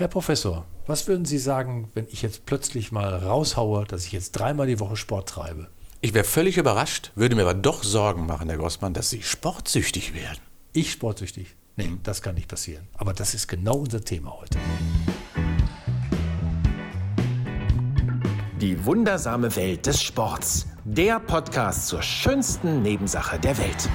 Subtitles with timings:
[0.00, 4.32] Herr Professor, was würden Sie sagen, wenn ich jetzt plötzlich mal raushaue, dass ich jetzt
[4.32, 5.68] dreimal die Woche Sport treibe?
[6.00, 10.14] Ich wäre völlig überrascht, würde mir aber doch Sorgen machen, Herr Grossmann, dass Sie sportsüchtig
[10.14, 10.38] werden.
[10.72, 11.54] Ich sportsüchtig?
[11.76, 12.88] Nee, das kann nicht passieren.
[12.94, 14.58] Aber das ist genau unser Thema heute.
[18.58, 20.66] Die wundersame Welt des Sports.
[20.86, 23.90] Der Podcast zur schönsten Nebensache der Welt.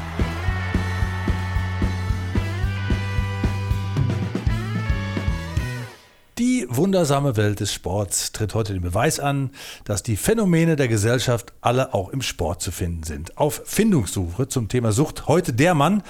[6.77, 9.51] Wundersame Welt des Sports tritt heute den Beweis an,
[9.83, 13.37] dass die Phänomene der Gesellschaft alle auch im Sport zu finden sind.
[13.37, 16.03] Auf Findungssuche zum Thema Sucht heute der Mann,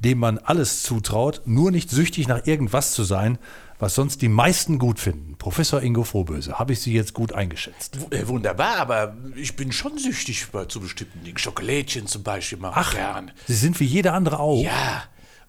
[0.00, 3.38] dem man alles zutraut, nur nicht süchtig nach irgendwas zu sein,
[3.78, 5.36] was sonst die meisten gut finden.
[5.38, 7.98] Professor Ingo Frohböse, habe ich Sie jetzt gut eingeschätzt?
[8.00, 11.38] W äh, wunderbar, aber ich bin schon süchtig zu bestimmten Dingen.
[11.38, 13.32] Schokolädchen zum Beispiel mache ich gern.
[13.46, 14.62] Sie sind wie jeder andere auch.
[14.62, 15.04] Ja.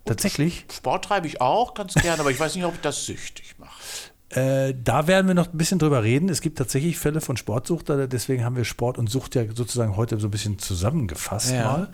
[0.05, 0.66] Tatsächlich?
[0.72, 3.72] Sport treibe ich auch ganz gern, aber ich weiß nicht, ob ich das süchtig mache.
[4.36, 6.30] Äh, da werden wir noch ein bisschen drüber reden.
[6.30, 10.20] Es gibt tatsächlich Fälle von Sportsucht, deswegen haben wir Sport und Sucht ja sozusagen heute
[10.20, 11.64] so ein bisschen zusammengefasst Ja.
[11.64, 11.88] mal.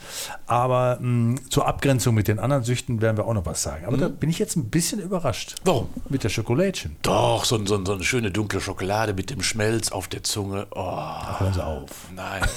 [0.47, 3.85] Aber mh, zur Abgrenzung mit den anderen Süchten werden wir auch noch was sagen.
[3.85, 5.55] Aber da bin ich jetzt ein bisschen überrascht.
[5.65, 5.89] Warum?
[6.09, 6.95] Mit der Schokolädchen.
[7.01, 10.67] Doch, so, so, so eine schöne dunkle Schokolade mit dem Schmelz auf der Zunge.
[10.71, 11.89] Oh, Ach, hören Sie auf.
[12.15, 12.41] nein.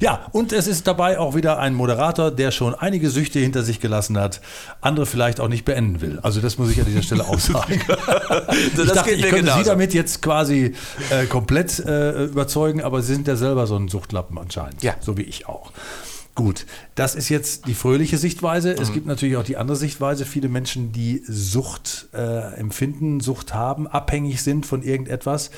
[0.00, 3.80] Ja, und es ist dabei auch wieder ein Moderator, der schon einige Süchte hinter sich
[3.80, 4.40] gelassen hat,
[4.82, 6.18] andere vielleicht auch nicht beenden will.
[6.22, 7.80] Also das muss ich an dieser Stelle auch sagen.
[8.82, 9.70] ich Das dachte, geht ich könnte Sie genauso.
[9.70, 10.74] damit jetzt quasi
[11.10, 14.82] äh, komplett äh, überzeugen, aber Sie sind ja selber so ein Suchtlappen anscheinend.
[14.82, 14.96] Ja.
[15.00, 15.72] So wie ich auch.
[16.34, 18.74] Gut, das ist jetzt die fröhliche Sichtweise.
[18.76, 18.80] Mhm.
[18.82, 20.24] Es gibt natürlich auch die andere Sichtweise.
[20.24, 25.50] Viele Menschen, die Sucht äh, empfinden, Sucht haben, abhängig sind von irgendetwas.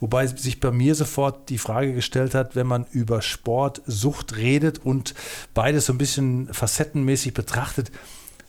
[0.00, 4.80] Wobei sich bei mir sofort die Frage gestellt hat, wenn man über Sport, Sucht redet
[4.84, 5.14] und
[5.54, 7.92] beides so ein bisschen facettenmäßig betrachtet,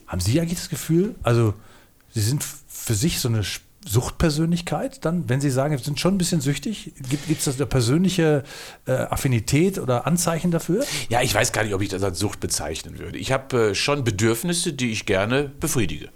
[0.08, 1.53] haben Sie eigentlich das Gefühl, also
[2.16, 6.16] Sie sind für sich so eine Sch- Suchtpersönlichkeit dann, wenn Sie sagen, Sie sind schon
[6.16, 6.94] ein bisschen süchtig?
[7.09, 8.44] Gibt es da eine persönliche
[8.88, 10.83] äh, Affinität oder Anzeichen dafür?
[11.09, 13.18] Ja, ich weiß gar nicht, ob ich das als Sucht bezeichnen würde.
[13.18, 16.09] Ich habe äh, schon Bedürfnisse, die ich gerne befriedige.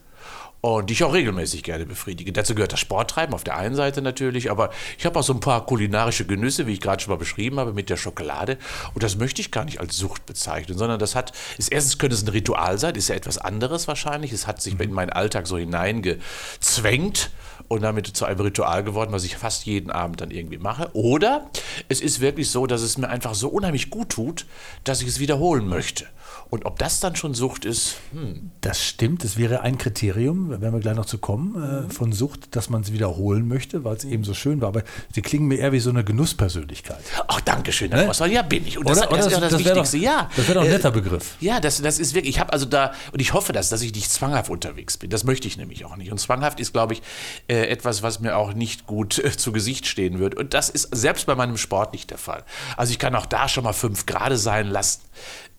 [0.62, 2.34] Und die ich auch regelmäßig gerne befriedige.
[2.34, 5.40] Dazu gehört das Sporttreiben auf der einen Seite natürlich, aber ich habe auch so ein
[5.40, 8.58] paar kulinarische Genüsse, wie ich gerade schon mal beschrieben habe, mit der Schokolade.
[8.94, 12.16] Und das möchte ich gar nicht als Sucht bezeichnen, sondern das hat, ist, erstens könnte
[12.16, 14.34] es ein Ritual sein, ist ja etwas anderes wahrscheinlich.
[14.34, 17.32] Es hat sich in meinen Alltag so hineingezwängt
[17.70, 20.90] und damit zu einem Ritual geworden, was ich fast jeden Abend dann irgendwie mache.
[20.94, 21.50] Oder
[21.88, 24.46] es ist wirklich so, dass es mir einfach so unheimlich gut tut,
[24.84, 26.06] dass ich es wiederholen möchte.
[26.50, 30.74] Und ob das dann schon Sucht ist, hm, Das stimmt, es wäre ein Kriterium, werden
[30.74, 34.04] wir gleich noch zu kommen, äh, von Sucht, dass man es wiederholen möchte, weil es
[34.04, 34.70] eben so schön war.
[34.70, 34.84] Aber
[35.14, 37.00] sie klingen mir eher wie so eine Genusspersönlichkeit.
[37.28, 38.08] ach, danke schön, Herr Ne?
[38.08, 38.78] Rossmann, ja, bin ich.
[38.78, 38.96] Und Oder?
[38.96, 40.30] das, Oder das ist ja das, das wär doch- Wichtigste, ja.
[40.36, 41.36] das wär doch ein Äh, netter Begriff.
[41.40, 43.94] Ja, das, das ist wirklich, ich habe also da, und ich hoffe das, dass ich
[43.94, 45.10] nicht zwanghaft unterwegs bin.
[45.10, 46.12] Das möchte ich nämlich auch nicht.
[46.12, 47.02] Und zwanghaft ist, glaube ich,
[47.48, 50.36] äh, etwas, was mir auch nicht gut äh, zu Gesicht stehen wird.
[50.36, 52.44] Und das ist selbst bei meinem Sport nicht der Fall.
[52.76, 55.02] Also ich kann auch da schon mal fünf Grade sein lassen.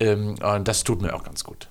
[0.01, 1.69] Ähm, und das tut mir auch ganz gut.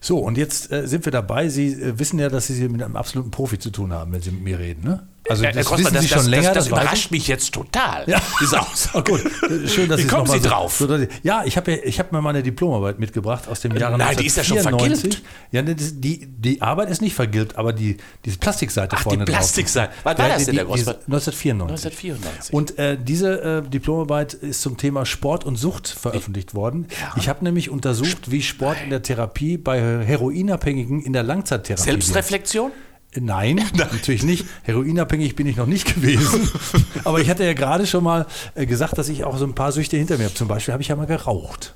[0.00, 1.48] So, und jetzt äh, sind wir dabei.
[1.48, 4.30] Sie äh, wissen ja, dass Sie mit einem absoluten Profi zu tun haben, wenn Sie
[4.30, 4.84] mit mir reden.
[4.84, 5.06] Ne?
[5.28, 6.48] Also das Grossmann, wissen Sie das, schon das, länger.
[6.48, 8.20] Das, das überrascht mich jetzt total, Ja.
[8.40, 8.98] diese Aussage.
[8.98, 9.70] Oh, gut.
[9.70, 10.76] Schön, dass Wie kommen Sie so- drauf?
[10.76, 10.88] So,
[11.22, 14.26] ja, ich habe ja, ich hab mir meine Diplomarbeit mitgebracht aus dem Jahre Nein, die
[14.26, 15.22] ist ja schon 1994.
[15.22, 15.52] vergilbt.
[15.52, 19.24] Ja, ne, die, die Arbeit ist nicht vergilbt, aber die, diese Plastikseite Ach, die vorne
[19.24, 19.36] drauf.
[19.36, 19.92] Plastikseite.
[20.02, 20.96] Wann war Ja, das die- denn, Herr die- die- Grossmann?
[21.06, 21.86] 1994.
[21.86, 22.52] 1994.
[22.54, 26.86] Und äh, diese äh, Diplomarbeit ist zum Thema Sport und Sucht veröffentlicht worden.
[27.00, 27.12] Ja.
[27.16, 31.82] Ich habe nämlich untersucht, wie Sport in der Therapie bei Heroinabhängigen in der Langzeittherapie.
[31.84, 32.72] Selbstreflexion?
[33.20, 34.46] Nein, natürlich nicht.
[34.62, 36.50] Heroinabhängig bin ich noch nicht gewesen.
[37.04, 39.72] Aber ich hatte ja gerade schon mal äh, gesagt, dass ich auch so ein paar
[39.72, 40.34] Süchte hinter mir habe.
[40.34, 41.74] Zum Beispiel habe ich ja mal geraucht.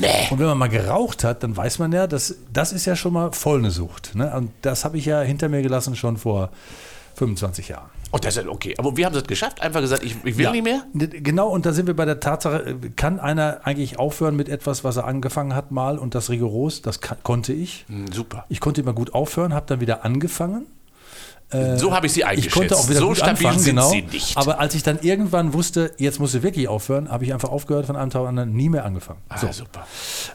[0.00, 0.28] Nee.
[0.30, 3.12] Und wenn man mal geraucht hat, dann weiß man ja, dass, das ist ja schon
[3.12, 4.14] mal voll eine Sucht.
[4.14, 4.34] Ne?
[4.34, 6.50] Und das habe ich ja hinter mir gelassen schon vor
[7.16, 7.90] 25 Jahren.
[8.14, 8.74] Oh, das ist ja okay.
[8.78, 9.62] Aber wie haben das geschafft?
[9.62, 10.52] Einfach gesagt, ich, ich will Ja.
[10.52, 10.82] nicht mehr?
[10.92, 14.96] Genau, und da sind wir bei der Tatsache, kann einer eigentlich aufhören mit etwas, was
[14.98, 16.82] er angefangen hat mal und das rigoros?
[16.82, 17.86] Das kann, konnte ich.
[17.88, 18.44] Hm, super.
[18.50, 20.66] Ich konnte immer gut aufhören, habe dann wieder angefangen.
[21.76, 22.54] So habe ich Sie Ich eingeschätzt.
[22.54, 23.90] konnte auch wieder so gut anfangen, sind genau.
[23.90, 24.36] Sie nicht.
[24.36, 27.86] Aber als ich dann irgendwann wusste, jetzt musst du wirklich aufhören, habe ich einfach aufgehört,
[27.86, 29.20] von einem Tag an nie mehr angefangen.
[29.28, 29.52] ah, So.
[29.52, 29.86] super.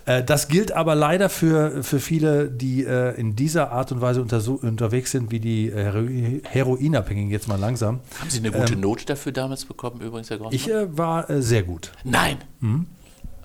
[0.05, 4.21] Äh, das gilt aber leider für, für viele, die äh, in dieser Art und Weise
[4.21, 7.99] unterwegs sind, wie die äh, Hero Heroinabhängigen jetzt mal langsam.
[8.19, 10.55] Haben Sie eine gute Note dafür damals bekommen, übrigens, Herr Grossmann?
[10.55, 11.91] Ich äh, war äh, sehr gut.
[12.03, 12.37] Nein.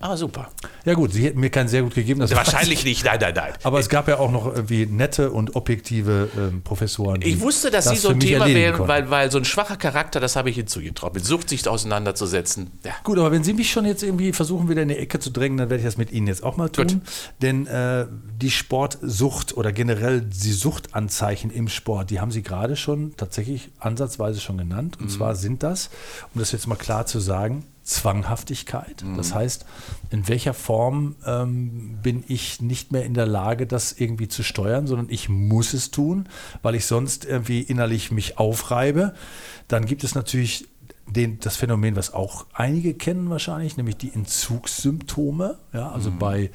[0.03, 0.51] Ah, super.
[0.85, 2.19] Ja gut, sie hätten mir keinen sehr gut gegeben.
[2.19, 3.53] Das Wahrscheinlich nicht, nein, nein, nein.
[3.63, 7.23] Aber es gab ja auch noch irgendwie nette und objektive ähm, Professoren.
[7.23, 10.19] Ich wusste, dass das Sie so ein Thema wären, weil, weil so ein schwacher Charakter,
[10.19, 12.73] das habe ich Ihnen zugetraut, mit Sucht sich auseinanderzusetzen.
[12.85, 12.95] Ja.
[13.05, 15.57] Gut, aber wenn Sie mich schon jetzt irgendwie versuchen, wieder in die Ecke zu drängen,
[15.57, 16.89] dann werde ich das mit Ihnen jetzt auch mal tun.
[16.89, 16.99] Gut.
[17.41, 18.07] Denn äh,
[18.41, 24.41] die Sportsucht oder generell die Suchtanzeichen im Sport, die haben Sie gerade schon tatsächlich ansatzweise
[24.41, 24.99] schon genannt.
[25.01, 25.91] Und zwar sind das,
[26.35, 29.05] um das jetzt mal klar zu sagen, Zwanghaftigkeit.
[29.17, 29.67] Das heißt,
[30.11, 34.87] in welcher Form ähm, bin ich nicht mehr in der Lage, das irgendwie zu steuern,
[34.87, 36.29] sondern ich muss es tun,
[36.63, 39.15] weil ich sonst irgendwie innerlich mich aufreibe.
[39.69, 40.69] Dann gibt es natürlich
[41.09, 45.59] den, das Phänomen, was auch einige kennen wahrscheinlich, nämlich die Entzugssymptome.
[45.73, 46.51] Ja, also bei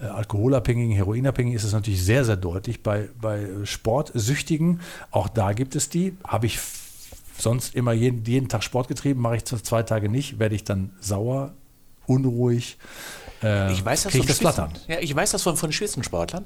[0.00, 2.82] äh, Alkoholabhängigen, Heroinabhängigen ist es natürlich sehr, sehr deutlich.
[2.82, 4.80] Bei, bei Sportsüchtigen,
[5.10, 6.16] auch da gibt es die.
[6.24, 6.58] Habe ich
[7.42, 10.92] sonst immer jeden, jeden Tag Sport getrieben, mache ich zwei Tage nicht, werde ich dann
[11.00, 11.54] sauer,
[12.06, 12.78] unruhig.
[13.42, 14.36] Äh, Ich weiß das von das.
[14.40, 16.44] Schwitzen- Ja, ich weiß das von, von Spitzensportlern.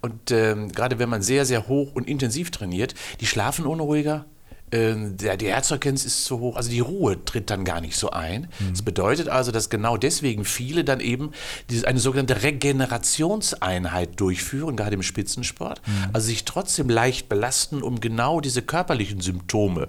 [0.00, 4.24] Und ähm, gerade wenn man sehr, sehr hoch und intensiv trainiert, die schlafen unruhiger.
[4.72, 8.10] Ähm, der, die Herzfrequenz ist zu hoch, also die Ruhe tritt dann gar nicht so
[8.10, 8.48] ein.
[8.70, 11.32] Das bedeutet also, dass genau deswegen viele dann eben
[11.70, 15.80] diese, eine sogenannte Regenerationseinheit durchführen, gerade im Spitzensport.
[16.12, 19.88] Also sich trotzdem leicht belasten, um genau diese körperlichen Symptome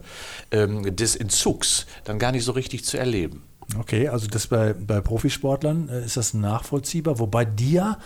[0.51, 3.43] ähm, des Entzugs dann gar nicht so richtig zu erleben.
[3.77, 7.99] Okay, also das bei, bei Profisportlern äh, ist das nachvollziehbar, wobei die ja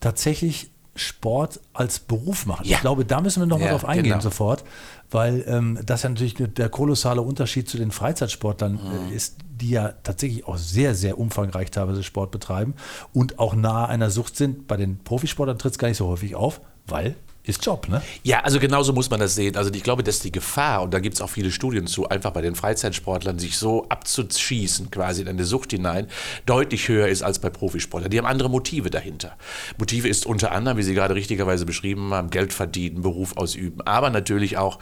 [0.00, 2.66] tatsächlich Sport als Beruf machen.
[2.66, 2.76] Ja.
[2.76, 4.20] Ich glaube, da müssen wir noch mal Ja, drauf eingehen genau.
[4.20, 4.64] sofort,
[5.10, 9.10] weil ähm, das ja natürlich der kolossale Unterschied zu den Freizeitsportlern Mhm.
[9.12, 12.74] äh, ist, die ja tatsächlich auch sehr, sehr umfangreich teilweise Sport betreiben
[13.12, 14.66] und auch nahe einer Sucht sind.
[14.68, 17.16] Bei den Profisportlern tritt es gar nicht so häufig auf, weil
[17.48, 18.02] ist Job, ne?
[18.22, 19.56] Ja, also genauso muss man das sehen.
[19.56, 22.30] Also ich glaube, dass die Gefahr, und da gibt es auch viele Studien zu, einfach
[22.32, 26.08] bei den Freizeitsportlern sich so abzuschießen, quasi in eine Sucht hinein,
[26.46, 28.10] deutlich höher ist als bei Profisportlern.
[28.10, 29.36] Die haben andere Motive dahinter.
[29.78, 34.10] Motive ist unter anderem, wie Sie gerade richtigerweise beschrieben haben, Geld verdienen, Beruf ausüben, aber
[34.10, 34.78] natürlich auch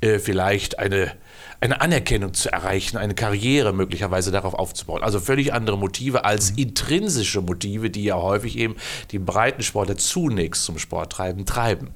[0.00, 1.12] äh, vielleicht eine,
[1.60, 5.02] eine Anerkennung zu erreichen, eine Karriere möglicherweise darauf aufzubauen.
[5.02, 8.76] Also völlig andere Motive als intrinsische Motive, die ja häufig eben
[9.10, 11.90] die Breitensportler zunächst zum Sport treiben, treiben.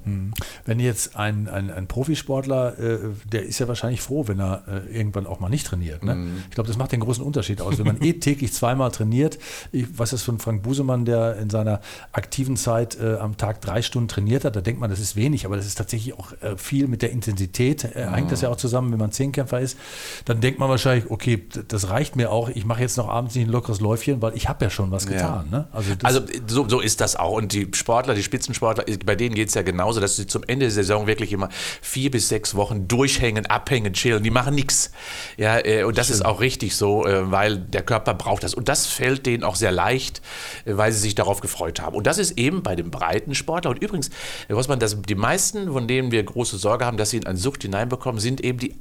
[0.65, 2.99] Wenn jetzt ein, ein, ein Profisportler, äh,
[3.31, 6.03] der ist ja wahrscheinlich froh, wenn er äh, irgendwann auch mal nicht trainiert.
[6.03, 6.15] Ne?
[6.15, 6.43] Mhm.
[6.49, 7.77] Ich glaube, das macht den großen Unterschied aus.
[7.77, 9.39] Wenn man eh täglich zweimal trainiert,
[9.71, 11.81] ich weiß das von Frank Busemann, der in seiner
[12.11, 15.45] aktiven Zeit äh, am Tag drei Stunden trainiert hat, da denkt man, das ist wenig,
[15.45, 17.83] aber das ist tatsächlich auch äh, viel mit der Intensität.
[17.83, 19.11] Äh, hängt das ja auch zusammen, wenn man
[19.55, 19.77] Zehnkämpfer ist.
[20.25, 23.47] Dann denkt man wahrscheinlich, okay, das reicht mir auch, ich mache jetzt noch abends nicht
[23.47, 25.49] ein lockeres Läufchen, weil ich habe ja schon was getan.
[25.51, 25.67] Ne?
[25.71, 27.33] Also, Also so, so ist das auch.
[27.33, 30.65] Und die Sportler, die Spitzensportler, bei denen geht es ja genauso, dass sie zum Ende
[30.65, 31.49] der Saison wirklich immer
[31.81, 34.23] vier bis sechs Wochen durchhängen, abhängen, chillen.
[34.23, 34.91] Die machen nichts.
[35.37, 38.53] Ja, äh, und das ist auch richtig so, äh, weil der Körper braucht das.
[38.53, 40.21] Und das fällt denen auch sehr leicht,
[40.65, 41.95] äh, weil sie sich darauf gefreut haben.
[41.95, 43.71] Und das ist eben bei dem breiten Sportler.
[43.71, 44.09] Und übrigens,
[44.47, 47.37] Herr Rossmann, dass die meisten, von denen wir große Sorge haben, dass sie in eine
[47.37, 48.75] Sucht hineinbekommen, sind eben die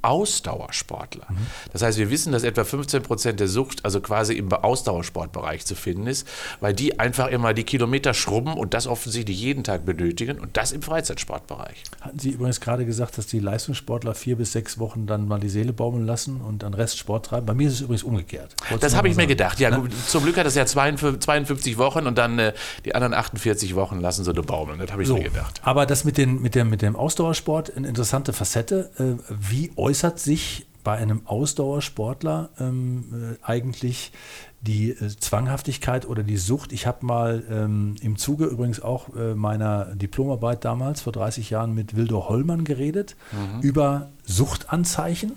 [0.65, 1.27] Ausdauersportler.
[1.73, 5.75] Das heißt, wir wissen, dass etwa 15 Prozent der Sucht also quasi im Ausdauersportbereich zu
[5.75, 6.27] finden ist,
[6.61, 10.73] weil die einfach immer die Kilometer schrubben und das offensichtlich jeden Tag benötigen und das
[10.73, 11.83] im Freizeitsportbereich.
[12.01, 15.49] Hatten Sie übrigens gerade gesagt, dass die Leistungssportler vier bis sechs Wochen dann mal die
[15.49, 17.47] Seele baumeln lassen und dann Rest Sport treiben?
[17.47, 18.55] Bei mir ist es übrigens umgekehrt.
[18.71, 19.29] Wollt's Das habe ich mir sagen.
[19.29, 19.61] gedacht.
[19.61, 22.53] Ja, gut, zum Glück hat es ja 52, 52 Wochen und dann äh,
[22.85, 24.79] die anderen 48 Wochen lassen sie nur baumeln.
[24.79, 25.61] Das habe ich So, mir gedacht.
[25.65, 28.91] aber das mit, den, mit, dem, mit dem Ausdauersport, eine interessante Facette.
[28.99, 30.54] Äh, Wie äußert sich
[30.85, 34.13] bei einem Ausdauersportler ähm, äh, eigentlich
[34.61, 36.73] die äh, Zwanghaftigkeit oder die Sucht?
[36.73, 41.75] Ich habe mal ähm, im Zuge übrigens auch äh, meiner Diplomarbeit damals vor 30 Jahren
[41.75, 43.17] mit Wildor Hollmann geredet
[43.63, 45.33] über Suchtanzeichen.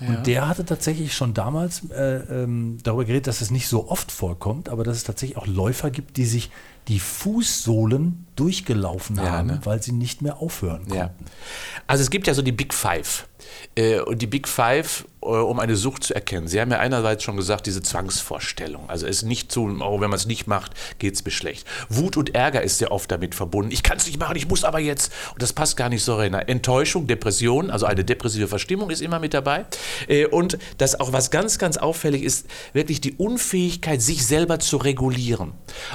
[0.00, 4.12] Und der hatte tatsächlich schon damals äh, ähm, darüber geredet, dass es nicht so oft
[4.12, 6.50] vorkommt, aber dass es tatsächlich auch Läufer gibt, die sich
[6.86, 9.60] die Fußsohlen durchgelaufen Ja, haben, ne?
[9.64, 10.94] weil sie nicht mehr aufhören konnten.
[10.94, 11.10] Ja.
[11.86, 13.26] Also es gibt ja so die Big Five.
[13.74, 16.48] Äh, Und die Big Five, äh, um eine Sucht zu erkennen.
[16.48, 18.88] Sie haben ja einerseits schon gesagt, diese Zwangsvorstellung.
[18.88, 21.66] Also es nicht zu, oh, wenn man es nicht macht, geht es mir schlecht.
[21.88, 23.70] Wut und Ärger ist sehr oft damit verbunden.
[23.72, 25.12] Ich kann es nicht machen, ich muss aber jetzt.
[25.32, 26.32] Und das passt gar nicht so rein.
[26.34, 29.64] Enttäuschung, Depression, also eine depressive Verstimmung ist immer mit dabei.
[30.06, 34.76] Äh, Und das auch, was ganz, ganz auffällig ist, wirklich die Unfähigkeit, sich selber zu
[34.76, 35.52] regulieren.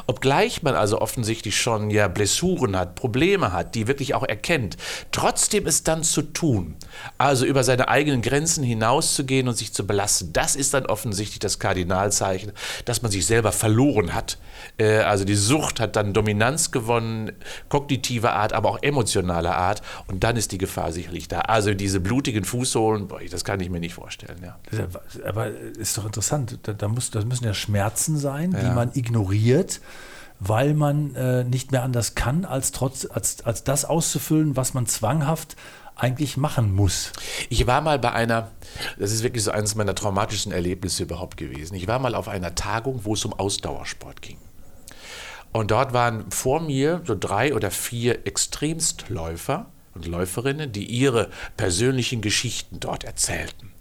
[0.07, 4.77] Obgleich man also offensichtlich schon ja Blessuren hat, Probleme hat, die wirklich auch erkennt,
[5.11, 6.75] trotzdem es dann zu tun,
[7.17, 10.31] also über seine eigenen Grenzen hinauszugehen, und sich zu belasten.
[10.33, 12.51] Das ist dann offensichtlich das Kardinalzeichen,
[12.85, 14.37] dass man sich selber verloren hat.
[14.77, 17.31] Äh, also die Sucht hat dann Dominanz gewonnen,
[17.69, 19.81] kognitiver Art, aber auch emotionaler Art.
[20.07, 21.41] Und dann ist die Gefahr sicherlich da.
[21.41, 24.37] Also diese blutigen Fußsohlen, das kann ich mir nicht vorstellen.
[24.41, 24.57] Ja.
[25.25, 26.57] Aber ist doch interessant.
[26.63, 28.59] Da, da muss, das müssen ja Schmerzen sein, ja.
[28.59, 29.81] die man ignoriert
[30.45, 34.87] weil man äh, nicht mehr anders kann, als, trotz, als, als das auszufüllen, was man
[34.87, 35.55] zwanghaft
[35.95, 37.13] eigentlich machen muss.
[37.49, 38.51] Ich war mal bei einer,
[38.99, 41.75] das ist wirklich so eines meiner traumatischen Erlebnisse überhaupt gewesen.
[41.75, 44.37] Ich war mal auf einer Tagung, wo es um Ausdauersport ging.
[45.53, 52.21] Und dort waren vor mir so drei oder vier Extremstläufer und Läuferinnen, die ihre persönlichen
[52.21, 53.73] Geschichten dort erzählten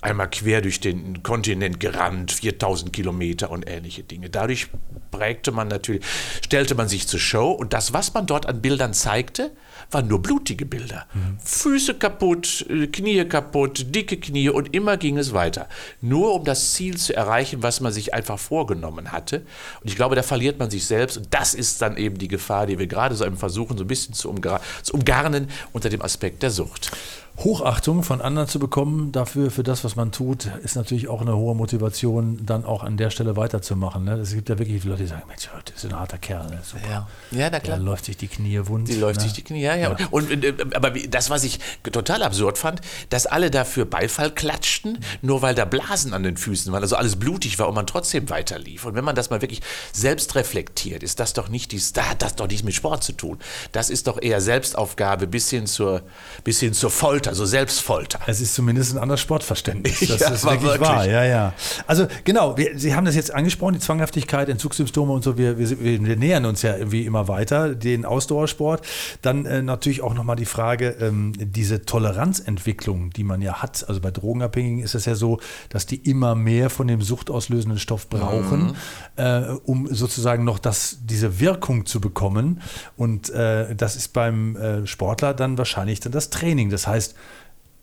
[0.00, 4.30] einmal quer durch den Kontinent gerannt, 4000 Kilometer und ähnliche Dinge.
[4.30, 4.68] Dadurch
[5.10, 6.04] prägte man natürlich,
[6.44, 9.50] stellte man sich zur Show und das, was man dort an Bildern zeigte,
[9.90, 11.06] waren nur blutige Bilder.
[11.14, 11.38] Mhm.
[11.42, 15.68] Füße kaputt, äh, Knie kaputt, dicke Knie und immer ging es weiter.
[16.00, 19.42] Nur um das Ziel zu erreichen, was man sich einfach vorgenommen hatte.
[19.80, 22.66] Und ich glaube, da verliert man sich selbst und das ist dann eben die Gefahr,
[22.66, 26.02] die wir gerade so im Versuchen so ein bisschen zu, umgar zu umgarnen unter dem
[26.02, 26.90] Aspekt der Sucht.
[27.38, 31.36] Hochachtung von anderen zu bekommen dafür, für das, was man tut, ist natürlich auch eine
[31.36, 34.04] hohe Motivation, dann auch an der Stelle weiterzumachen.
[34.04, 34.14] Ne?
[34.14, 36.48] Es gibt ja wirklich viele Leute, die sagen, Mensch, das ist ein harter Kerl.
[36.48, 36.60] Ne?
[36.62, 36.88] Super.
[36.88, 37.08] Ja.
[37.30, 37.76] ja, na klar.
[37.76, 38.88] Der läuft sich die Knie wund.
[38.88, 39.24] Die läuft ne?
[39.24, 39.96] sich die Knie, ja, ja.
[39.98, 40.06] ja.
[40.10, 41.60] Und, und, äh, aber das, was ich
[41.92, 46.72] total absurd fand, dass alle dafür Beifall klatschten, nur weil da Blasen an den Füßen
[46.72, 48.86] waren, also alles blutig war und man trotzdem weiterlief.
[48.86, 49.60] Und wenn man das mal wirklich
[49.92, 53.12] selbst reflektiert, ist das doch nicht dies, da hat das doch nichts mit Sport zu
[53.12, 53.38] tun.
[53.72, 56.02] Das ist doch eher Selbstaufgabe bis hin zur,
[56.44, 58.20] bis hin zur Folter, so Selbstfolter.
[58.26, 60.00] Es ist zumindest ein anderes Sportverständnis.
[60.06, 61.06] Das ja, ist wirklich, wirklich wahr.
[61.06, 61.52] Ja, ja.
[61.86, 65.36] Also genau, wir, Sie haben das jetzt angesprochen, die Zwanghaftigkeit, Entzugssymptome und so.
[65.36, 68.86] Wir, wir, wir nähern uns ja irgendwie immer weiter, den Ausdauersport.
[69.22, 73.88] Dann äh, natürlich auch nochmal die Frage, ähm, diese Toleranzentwicklung, die man ja hat.
[73.88, 78.08] Also bei Drogenabhängigen ist es ja so, dass die immer mehr von dem suchtauslösenden Stoff
[78.08, 78.74] brauchen, mhm.
[79.16, 82.60] äh, um sozusagen noch das, diese Wirkung zu bekommen.
[82.96, 86.70] Und äh, das ist beim äh, Sportler dann wahrscheinlich dann das Training.
[86.70, 87.15] Das heißt,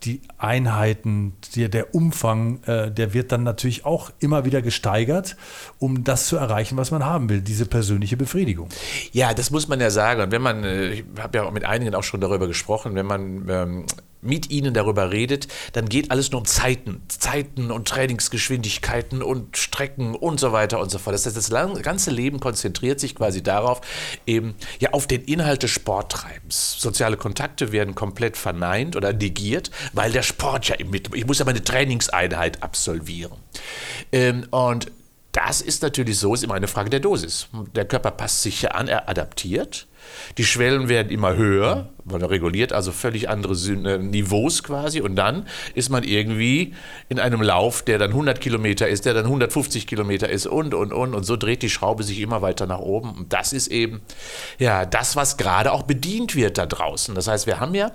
[0.04, 5.36] die Einheiten, die, der Umfang, äh, der wird dann natürlich auch immer wieder gesteigert,
[5.78, 8.68] um das zu erreichen, was man haben will, diese persönliche Befriedigung.
[9.12, 10.20] Ja, das muss man ja sagen.
[10.20, 13.48] Und wenn man, äh, ich habe ja mit einigen auch schon darüber gesprochen, wenn man
[13.48, 13.86] ähm,
[14.24, 20.14] mit ihnen darüber redet, dann geht alles nur um Zeiten, Zeiten und Trainingsgeschwindigkeiten und Strecken
[20.14, 21.14] und so weiter und so fort.
[21.14, 21.50] Das heißt, das
[21.82, 23.80] ganze Leben konzentriert sich quasi darauf,
[24.26, 26.76] eben ja auf den Inhalt des Sporttreibens.
[26.78, 31.44] Soziale Kontakte werden komplett verneint oder negiert, weil der Sport ja mit, ich muss ja
[31.44, 33.38] meine Trainingseinheit absolvieren.
[34.12, 34.90] Ähm, und
[35.32, 37.48] das ist natürlich so, ist immer eine Frage der Dosis.
[37.74, 39.88] Der Körper passt sich ja an, er adaptiert.
[40.38, 45.46] Die Schwellen werden immer höher, man reguliert also völlig andere äh, Niveaus quasi und dann
[45.74, 46.74] ist man irgendwie
[47.08, 50.92] in einem Lauf, der dann 100 Kilometer ist, der dann 150 Kilometer ist und, und,
[50.92, 54.02] und und so dreht die Schraube sich immer weiter nach oben und das ist eben
[54.58, 57.14] ja das, was gerade auch bedient wird da draußen.
[57.14, 57.92] Das heißt, wir haben ja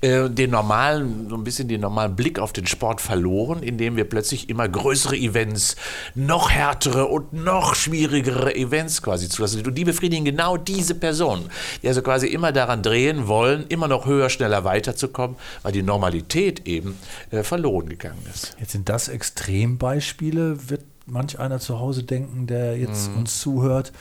[0.00, 4.04] äh, den normalen, so ein bisschen den normalen Blick auf den Sport verloren, indem wir
[4.04, 5.76] plötzlich immer größere Events,
[6.14, 9.66] noch härtere und noch schwierigere Events quasi zulassen.
[9.66, 11.45] Und die befriedigen genau diese Personen,
[11.82, 16.66] die also quasi immer daran drehen wollen, immer noch höher, schneller weiterzukommen, weil die Normalität
[16.66, 16.98] eben
[17.30, 18.56] äh, verloren gegangen ist.
[18.58, 23.18] Jetzt sind das Extrembeispiele, wird manch einer zu Hause denken, der jetzt mhm.
[23.18, 23.92] uns zuhört.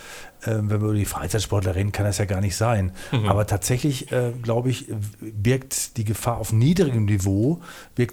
[0.45, 2.91] Ähm, wenn wir über die Freizeitsportler reden, kann das ja gar nicht sein.
[3.11, 3.27] Mhm.
[3.27, 4.87] Aber tatsächlich, äh, glaube ich,
[5.21, 7.61] birgt die Gefahr auf niedrigem Niveau,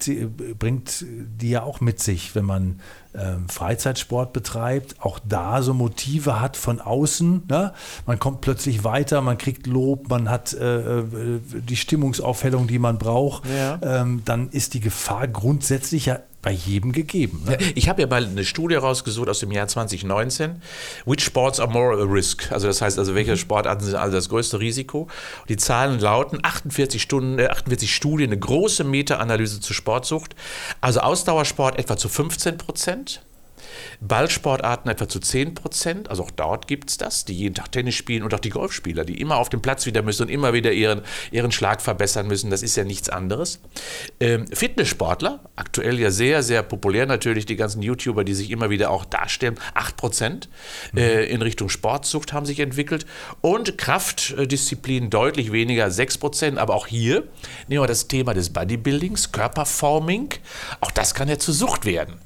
[0.00, 0.26] sie,
[0.58, 2.80] bringt die ja auch mit sich, wenn man
[3.14, 7.42] ähm, Freizeitsport betreibt, auch da so Motive hat von außen.
[7.48, 7.72] Ne?
[8.06, 11.04] Man kommt plötzlich weiter, man kriegt Lob, man hat äh, äh
[11.52, 13.42] die Stimmungsaufhellung, die man braucht.
[13.46, 13.78] Ja.
[13.82, 17.44] Ähm, dann ist die Gefahr grundsätzlich ja bei jedem gegeben.
[17.46, 17.56] Ne?
[17.74, 20.60] Ich habe ja mal eine Studie rausgesucht aus dem Jahr 2019.
[21.06, 22.50] Which sports are more a risk?
[22.50, 23.32] Also das heißt, also welche.
[23.36, 25.08] Sportarten sind also das größte Risiko?
[25.48, 30.34] Die Zahlen lauten 48 Stunden, äh, 48 Studien, eine große Meta-Analyse zur Sportsucht.
[30.80, 33.22] Also Ausdauersport etwa zu 15 Prozent.
[34.00, 37.94] Ballsportarten etwa zu 10 Prozent, also auch dort gibt es das, die jeden Tag Tennis
[37.94, 40.72] spielen und auch die Golfspieler, die immer auf dem Platz wieder müssen und immer wieder
[40.72, 43.60] ihren, ihren Schlag verbessern müssen, das ist ja nichts anderes.
[44.20, 48.90] Ähm, Fitnesssportler, aktuell ja sehr, sehr populär natürlich, die ganzen YouTuber, die sich immer wieder
[48.90, 50.48] auch darstellen, 8 Prozent
[50.92, 50.98] mhm.
[50.98, 53.06] äh, in Richtung Sportsucht haben sich entwickelt.
[53.40, 57.24] Und Kraftdisziplin deutlich weniger, 6 Prozent, aber auch hier
[57.68, 60.30] nehmen wir das Thema des Bodybuildings, Körperforming,
[60.80, 62.16] auch das kann ja zur Sucht werden,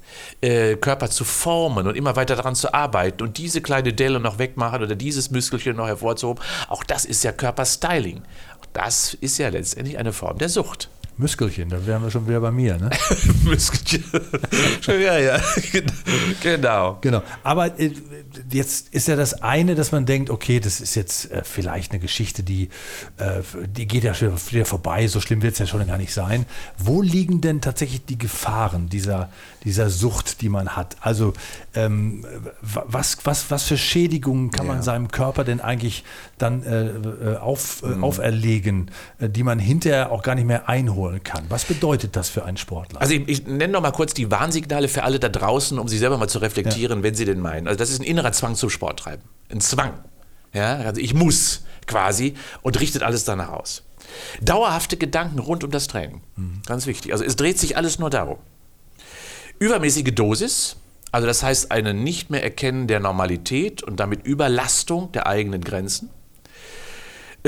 [0.41, 4.37] äh, Körper zu formen und immer weiter daran zu arbeiten und diese kleine Delle noch
[4.37, 8.21] wegmachen oder dieses Muskelchen noch hervorzuhoben, auch das ist ja Körperstyling.
[8.73, 10.89] Das ist ja letztendlich eine Form der Sucht.
[11.19, 12.91] Müskelchen, da wären wir schon wieder bei mir, ne?
[13.43, 14.03] Müskelchen.
[14.87, 15.39] ja, ja,
[16.41, 16.99] genau.
[17.01, 17.23] Genau.
[17.43, 17.91] Aber äh,
[18.51, 21.99] jetzt ist ja das eine, dass man denkt, okay, das ist jetzt äh, vielleicht eine
[21.99, 22.69] Geschichte, die,
[23.17, 26.13] äh, die geht ja schon wieder vorbei, so schlimm wird es ja schon gar nicht
[26.13, 26.45] sein.
[26.77, 29.29] Wo liegen denn tatsächlich die Gefahren dieser,
[29.63, 30.97] dieser Sucht, die man hat?
[31.01, 31.33] Also
[31.73, 32.25] ähm,
[32.61, 34.73] was, was, was für Schädigungen kann ja.
[34.73, 36.03] man seinem Körper denn eigentlich
[36.37, 38.03] dann äh, äh auf, mhm.
[38.03, 41.45] auferlegen, die man hinterher auch gar nicht mehr einholen kann?
[41.49, 43.01] Was bedeutet das für einen Sportler?
[43.01, 45.97] Also ich, ich nenne noch mal kurz die Warnsignale für alle da draußen, um sie
[45.97, 47.03] selber mal zu reflektieren, ja.
[47.03, 47.67] wenn sie denn meinen.
[47.67, 49.23] Also das ist ein innerer Zwang zum Sport treiben.
[49.51, 49.93] Ein Zwang.
[50.53, 53.83] Ja, also ich muss quasi und richtet alles danach aus.
[54.41, 56.21] Dauerhafte Gedanken rund um das Training.
[56.35, 56.61] Mhm.
[56.65, 57.11] Ganz wichtig.
[57.11, 58.37] Also es dreht sich alles nur darum.
[59.59, 60.77] Übermäßige Dosis,
[61.11, 66.09] also das heißt eine nicht mehr Erkennen der Normalität und damit Überlastung der eigenen Grenzen.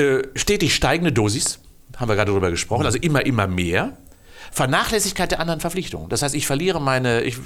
[0.00, 1.60] Äh, stetig steigende Dosis,
[1.96, 3.98] haben wir gerade darüber gesprochen, also immer, immer mehr.
[4.52, 6.08] Vernachlässigkeit der anderen Verpflichtungen.
[6.08, 7.36] Das heißt, ich verliere meine ich,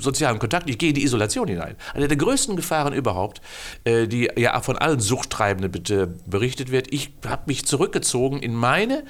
[0.00, 1.76] sozialen Kontakte, ich gehe in die Isolation hinein.
[1.94, 3.40] Eine der größten Gefahren überhaupt,
[3.84, 5.70] äh, die ja von allen Suchttreibenden
[6.26, 6.92] berichtet wird.
[6.92, 9.04] Ich habe mich zurückgezogen in meine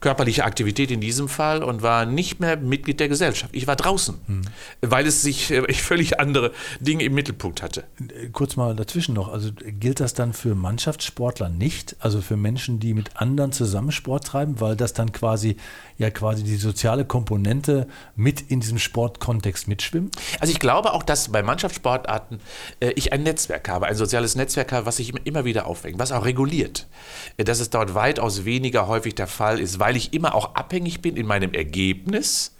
[0.00, 3.54] körperliche Aktivität in diesem Fall und war nicht mehr Mitglied der Gesellschaft.
[3.54, 4.42] Ich war draußen, hm.
[4.80, 7.84] weil es sich äh, ich völlig andere Dinge im Mittelpunkt hatte.
[8.32, 12.94] Kurz mal dazwischen noch, also gilt das dann für Mannschaftssportler nicht, also für Menschen, die
[12.94, 15.56] mit anderen zusammen Sport treiben, weil das dann quasi
[16.00, 20.16] ja quasi die soziale Komponente mit in diesem Sportkontext mitschwimmt?
[20.40, 22.40] Also ich glaube auch, dass bei Mannschaftssportarten
[22.80, 26.10] äh, ich ein Netzwerk habe, ein soziales Netzwerk habe, was sich immer wieder aufwängt, was
[26.10, 26.88] auch reguliert.
[27.36, 31.02] Äh, dass es dort weitaus weniger häufig der Fall ist, weil ich immer auch abhängig
[31.02, 32.56] bin in meinem Ergebnis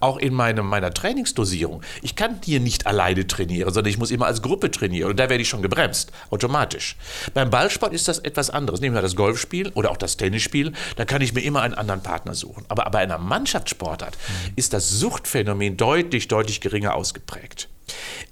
[0.00, 1.82] auch in meinem, meiner Trainingsdosierung.
[2.02, 5.10] Ich kann hier nicht alleine trainieren, sondern ich muss immer als Gruppe trainieren.
[5.10, 6.96] Und da werde ich schon gebremst, automatisch.
[7.34, 8.80] Beim Ballsport ist das etwas anderes.
[8.80, 12.02] Nehmen wir das Golfspiel oder auch das Tennisspiel, da kann ich mir immer einen anderen
[12.02, 12.64] Partner suchen.
[12.68, 14.16] Aber bei einer Mannschaftssportart
[14.56, 17.68] ist das Suchtphänomen deutlich, deutlich geringer ausgeprägt.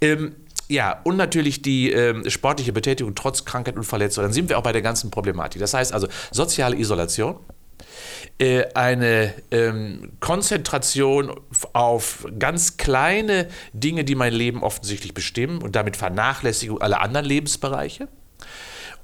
[0.01, 0.35] Ähm,
[0.67, 4.23] ja, und natürlich die äh, sportliche Betätigung trotz Krankheit und Verletzung.
[4.23, 5.59] Dann sind wir auch bei der ganzen Problematik.
[5.59, 7.35] Das heißt also soziale Isolation,
[8.73, 11.39] eine ähm, Konzentration
[11.73, 18.07] auf ganz kleine Dinge, die mein Leben offensichtlich bestimmen und damit Vernachlässigung aller anderen Lebensbereiche.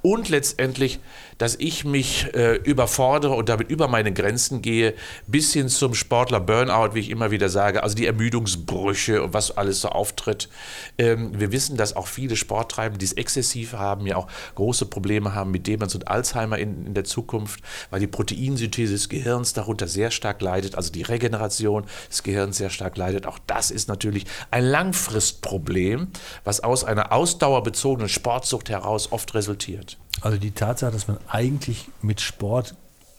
[0.01, 0.99] Und letztendlich
[1.37, 4.93] dass ich mich äh, überfordere und damit über meine Grenzen gehe,
[5.27, 9.55] bis hin zum Sportler Burnout, wie ich immer wieder sage, also die Ermüdungsbrüche und was
[9.55, 10.49] alles so auftritt.
[10.97, 15.33] Ähm, wir wissen, dass auch viele Sporttreibende, die es exzessiv haben, ja auch große Probleme
[15.35, 19.87] haben mit Demenz und Alzheimer in, in der Zukunft, weil die Proteinsynthese des Gehirns darunter
[19.87, 23.27] sehr stark leidet, also die Regeneration des Gehirns sehr stark leidet.
[23.27, 26.07] Auch das ist natürlich ein Langfristproblem,
[26.43, 29.97] was aus einer ausdauerbezogenen Sportsucht heraus oft resultiert.
[30.21, 32.75] Also die Tatsache, dass man eigentlich mit Sport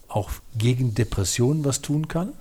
[0.09, 2.33] auch gegen Depressionen was tun kann.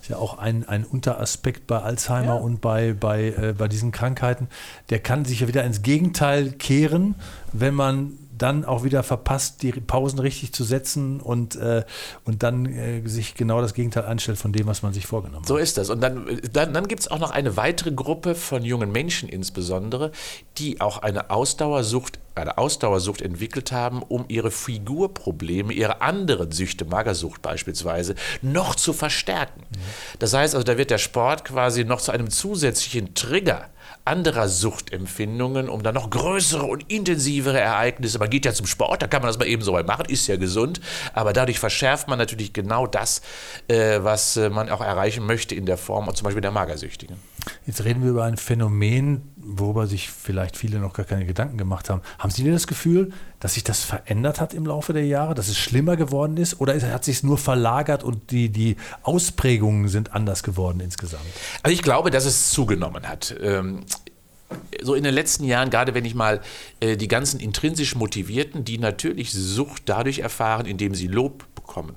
[0.00, 2.40] Ist ja auch ein, ein Unteraspekt bei Alzheimer ja.
[2.40, 4.48] und bei, bei, äh, bei diesen Krankheiten.
[4.90, 7.14] Der kann sich ja wieder ins Gegenteil kehren,
[7.52, 11.84] wenn man dann auch wieder verpasst, die Pausen richtig zu setzen und, äh,
[12.24, 15.48] und dann äh, sich genau das Gegenteil einstellt von dem, was man sich vorgenommen hat.
[15.48, 15.90] So ist das.
[15.90, 20.10] Und dann, dann, dann gibt es auch noch eine weitere Gruppe von jungen Menschen insbesondere,
[20.58, 27.42] die auch eine Ausdauersucht eine Ausdauersucht entwickelt haben, um ihre Figurprobleme, ihre anderen Süchte, Magersucht
[27.42, 29.62] beispielsweise, noch zu verstärken.
[30.18, 33.68] Das heißt also, da wird der Sport quasi noch zu einem zusätzlichen Trigger
[34.04, 38.18] anderer Suchtempfindungen, um dann noch größere und intensivere Ereignisse.
[38.18, 40.26] Man geht ja zum Sport, da kann man das mal eben so weit machen, ist
[40.26, 40.80] ja gesund,
[41.14, 43.22] aber dadurch verschärft man natürlich genau das,
[43.68, 47.16] äh, was äh, man auch erreichen möchte in der Form, zum Beispiel der Magersüchtigen.
[47.66, 51.90] Jetzt reden wir über ein Phänomen, worüber sich vielleicht viele noch gar keine Gedanken gemacht
[51.90, 52.02] haben.
[52.18, 55.48] Haben Sie denn das Gefühl, dass sich das verändert hat im Laufe der Jahre, dass
[55.48, 60.12] es schlimmer geworden ist oder hat sich es nur verlagert und die, die Ausprägungen sind
[60.12, 61.24] anders geworden insgesamt?
[61.62, 63.34] Also ich glaube, dass es zugenommen hat.
[63.40, 63.84] Ähm
[64.82, 66.40] so in den letzten Jahren, gerade wenn ich mal
[66.80, 71.94] äh, die ganzen intrinsisch Motivierten, die natürlich Sucht dadurch erfahren, indem sie Lob bekommen,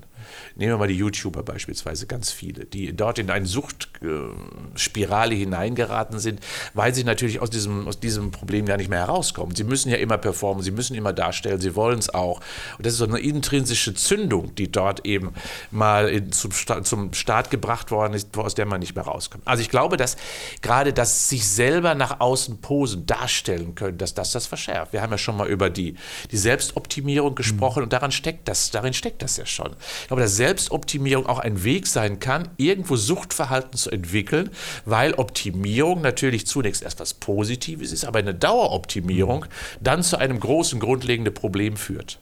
[0.56, 6.40] Nehmen wir mal die YouTuber beispielsweise, ganz viele, die dort in eine Suchtspirale hineingeraten sind,
[6.72, 9.54] weil sie natürlich aus diesem, aus diesem Problem gar nicht mehr herauskommen.
[9.54, 12.40] Sie müssen ja immer performen, sie müssen immer darstellen, sie wollen es auch.
[12.78, 15.34] Und das ist so eine intrinsische Zündung, die dort eben
[15.70, 16.50] mal in, zum,
[16.84, 19.46] zum Start gebracht worden ist, aus der man nicht mehr rauskommt.
[19.46, 20.16] Also ich glaube, dass
[20.62, 24.94] gerade das sich selber nach außen posen, darstellen können, dass das das verschärft.
[24.94, 25.96] Wir haben ja schon mal über die,
[26.30, 27.84] die Selbstoptimierung gesprochen mhm.
[27.84, 29.76] und daran steckt das, darin steckt das ja schon.
[30.00, 34.50] Ich glaube, dass Selbstoptimierung auch ein Weg sein kann, irgendwo Suchtverhalten zu entwickeln,
[34.84, 39.46] weil Optimierung natürlich zunächst erst was Positives ist, aber eine Daueroptimierung
[39.80, 42.20] dann zu einem großen grundlegenden Problem führt.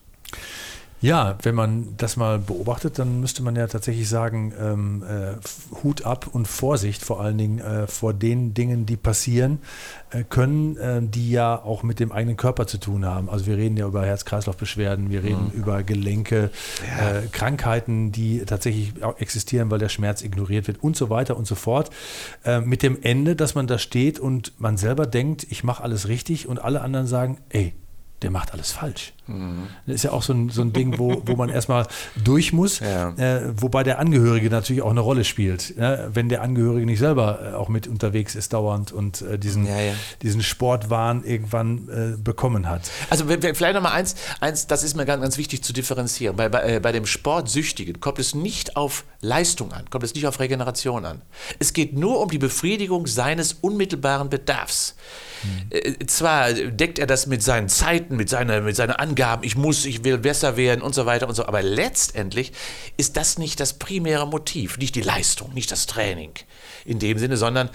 [1.05, 5.35] Ja, wenn man das mal beobachtet, dann müsste man ja tatsächlich sagen, ähm, äh,
[5.83, 9.59] Hut ab und Vorsicht vor allen Dingen äh, vor den Dingen, die passieren
[10.09, 13.29] äh, können, äh, die ja auch mit dem eigenen Körper zu tun haben.
[13.29, 15.61] Also wir reden ja über Herz-Kreislauf-Beschwerden, wir reden mhm.
[15.61, 16.51] über Gelenke,
[16.99, 17.19] ja.
[17.19, 21.47] Äh, Krankheiten, die tatsächlich auch existieren, weil der Schmerz ignoriert wird und so weiter und
[21.47, 21.91] so fort.
[22.47, 26.09] Äh, mit dem Ende, dass man da steht und man selber denkt, ich mache alles
[26.09, 27.75] richtig und alle anderen sagen, ey,
[28.23, 29.13] der macht alles falsch.
[29.27, 29.69] Mhm.
[29.87, 31.87] Das ist ja auch so ein, so ein Ding, wo, wo man erstmal
[32.23, 33.11] durch muss, ja.
[33.11, 35.77] äh, wobei der Angehörige natürlich auch eine Rolle spielt.
[35.79, 36.11] Ne?
[36.13, 39.81] Wenn der Angehörige nicht selber äh, auch mit unterwegs ist dauernd und äh, diesen, ja,
[39.81, 39.93] ja.
[40.23, 42.91] diesen Sportwahn irgendwann äh, bekommen hat.
[43.11, 46.37] Also vielleicht nochmal eins, eins, das ist mir ganz, ganz wichtig zu differenzieren.
[46.37, 50.27] Bei, bei, äh, bei dem Sportsüchtigen kommt es nicht auf Leistung an, kommt es nicht
[50.27, 51.23] auf Regeneration an.
[51.59, 54.95] Es geht nur um die Befriedigung seines unmittelbaren Bedarfs.
[55.45, 56.07] Mhm.
[56.07, 60.03] Zwar deckt er das mit seinen Zeiten, mit seiner, mit seiner Angaben, ich muss, ich
[60.03, 62.51] will besser werden und so weiter und so, aber letztendlich
[62.97, 66.33] ist das nicht das primäre Motiv, nicht die Leistung, nicht das Training
[66.85, 67.71] in dem Sinne, sondern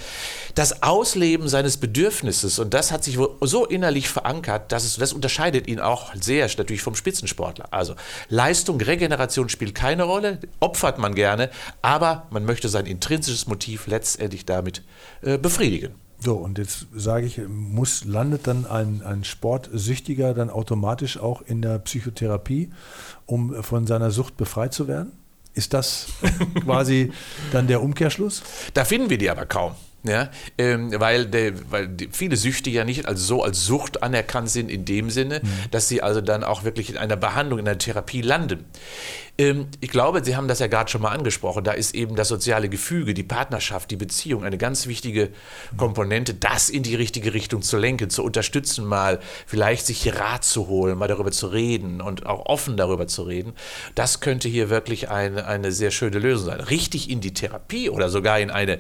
[0.56, 5.68] das Ausleben seines Bedürfnisses und das hat sich so innerlich verankert, dass es, das unterscheidet
[5.68, 7.68] ihn auch sehr natürlich vom Spitzensportler.
[7.72, 7.96] Also
[8.28, 14.46] Leistung, Regeneration spielt keine Rolle, opfert man gerne, aber man möchte sein intrinsisches Motiv letztendlich
[14.46, 14.84] damit
[15.22, 15.96] äh, befriedigen.
[16.20, 21.62] So, und jetzt sage ich, muss, landet dann ein, ein Sportsüchtiger dann automatisch auch in
[21.62, 22.70] der Psychotherapie,
[23.26, 25.14] um von seiner Sucht befreit zu werden?
[25.54, 26.08] Ist das
[26.64, 27.12] quasi
[27.52, 28.44] dann der Umkehrschluss?
[28.74, 29.76] Da finden wir die aber kaum.
[30.04, 34.50] Ja, ähm, weil, der, weil die, viele Süchte ja nicht als so als Sucht anerkannt
[34.50, 35.72] sind in dem Sinne, mhm.
[35.72, 38.64] dass sie also dann auch wirklich in einer Behandlung, in einer Therapie landen.
[39.40, 42.28] Ähm, ich glaube, Sie haben das ja gerade schon mal angesprochen, da ist eben das
[42.28, 45.30] soziale Gefüge, die Partnerschaft, die Beziehung eine ganz wichtige
[45.78, 50.68] Komponente, das in die richtige Richtung zu lenken, zu unterstützen, mal vielleicht sich Rat zu
[50.68, 53.54] holen, mal darüber zu reden und auch offen darüber zu reden.
[53.96, 56.60] Das könnte hier wirklich eine, eine sehr schöne Lösung sein.
[56.60, 58.80] Richtig in die Therapie oder sogar in eine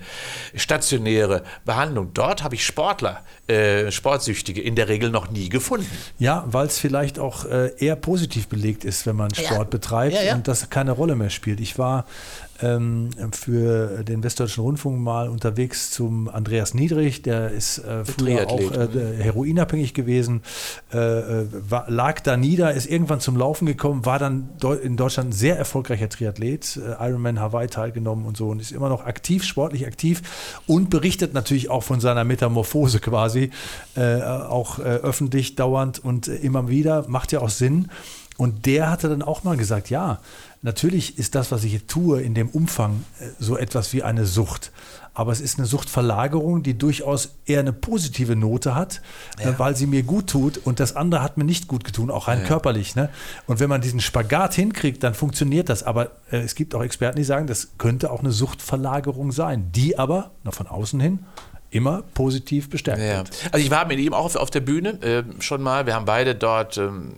[0.56, 2.12] stationäre Behandlung.
[2.13, 5.89] Dort habe ich Sportler, äh, Sportsüchtige in der Regel noch nie gefunden.
[6.17, 9.63] Ja, weil es vielleicht auch äh, eher positiv belegt ist, wenn man Sport ja.
[9.63, 10.15] betreibt.
[10.15, 10.49] Ja, ja.
[10.50, 11.60] Das keine Rolle mehr spielt.
[11.60, 12.06] Ich war
[12.62, 18.72] ähm, für den Westdeutschen Rundfunk mal unterwegs zum Andreas Niedrig, der ist äh, früher auch
[18.72, 18.88] äh,
[19.22, 20.42] heroinabhängig gewesen,
[20.92, 24.50] äh, äh, war, lag da nieder, ist irgendwann zum Laufen gekommen, war dann
[24.82, 28.90] in Deutschland ein sehr erfolgreicher Triathlet, äh, Ironman Hawaii teilgenommen und so und ist immer
[28.90, 33.52] noch aktiv, sportlich aktiv und berichtet natürlich auch von seiner Metamorphose quasi,
[33.96, 37.90] äh, auch öffentlich dauernd und immer wieder, macht ja auch Sinn.
[38.39, 40.19] Und der hatte dann auch mal gesagt, ja,
[40.62, 44.25] natürlich ist das, was ich hier tue, in dem Umfang äh, so etwas wie eine
[44.25, 44.71] Sucht.
[45.13, 49.02] Aber es ist eine Suchtverlagerung, die durchaus eher eine positive Note hat,
[49.39, 49.60] äh, ja.
[49.60, 52.39] weil sie mir gut tut und das andere hat mir nicht gut getan, auch rein
[52.39, 52.45] ja.
[52.45, 52.95] körperlich.
[52.95, 53.10] Ne?
[53.45, 55.84] Und wenn man diesen Spagat hinkriegt, dann funktioniert das.
[55.84, 59.99] Aber äh, es gibt auch Experten, die sagen, das könnte auch eine Suchtverlagerung sein, die
[59.99, 61.19] aber noch von außen hin
[61.71, 63.17] immer positiv bestärkt ja.
[63.17, 63.32] wird.
[63.52, 65.86] Also ich war mit ihm auch auf, auf der Bühne äh, schon mal.
[65.86, 67.15] Wir haben beide dort ähm,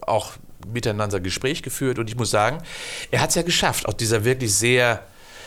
[0.00, 0.32] auch
[0.66, 2.58] miteinander Gespräch geführt und ich muss sagen,
[3.10, 5.02] er hat es ja geschafft, aus dieser wirklich sehr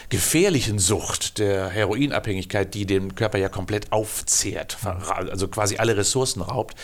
[0.10, 4.78] gefährlichen Sucht der Heroinabhängigkeit, die den Körper ja komplett aufzehrt,
[5.18, 6.76] also quasi alle Ressourcen raubt,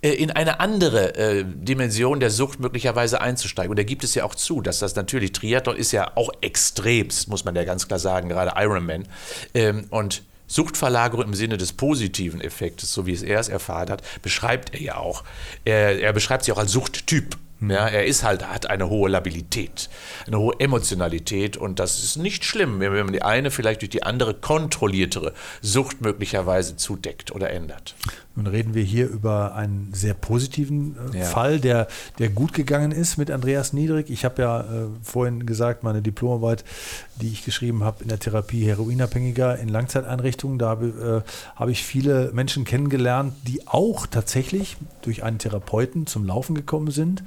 [0.00, 3.70] äh, in eine andere äh, Dimension der Sucht möglicherweise einzusteigen.
[3.70, 7.28] Und da gibt es ja auch zu, dass das natürlich, Triathlon ist ja auch extremst,
[7.28, 9.08] muss man ja ganz klar sagen, gerade Ironman.
[9.54, 14.02] Ähm, und Suchtverlagerung im Sinne des positiven Effektes, so wie es er es erfahren hat,
[14.20, 15.24] beschreibt er ja auch.
[15.64, 17.36] Er, er beschreibt sich auch als Suchttyp.
[17.68, 19.88] Ja, er ist halt, hat eine hohe Labilität,
[20.26, 24.02] eine hohe Emotionalität und das ist nicht schlimm, wenn man die eine vielleicht durch die
[24.02, 27.94] andere kontrolliertere Sucht möglicherweise zudeckt oder ändert.
[28.34, 31.24] Nun reden wir hier über einen sehr positiven äh, ja.
[31.24, 31.86] Fall, der,
[32.18, 34.08] der gut gegangen ist mit Andreas Niedrig.
[34.08, 34.64] Ich habe ja äh,
[35.02, 36.64] vorhin gesagt, meine Diplomarbeit,
[37.20, 41.84] die ich geschrieben habe in der Therapie Heroinabhängiger in Langzeiteinrichtungen, da habe, äh, habe ich
[41.84, 47.22] viele Menschen kennengelernt, die auch tatsächlich durch einen Therapeuten zum Laufen gekommen sind,